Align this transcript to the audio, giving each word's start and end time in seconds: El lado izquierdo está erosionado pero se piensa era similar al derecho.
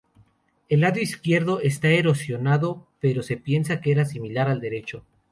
El 0.67 0.79
lado 0.79 0.99
izquierdo 0.99 1.59
está 1.59 1.89
erosionado 1.89 2.87
pero 2.99 3.21
se 3.21 3.37
piensa 3.37 3.79
era 3.83 4.03
similar 4.03 4.49
al 4.49 4.59
derecho. 4.59 5.05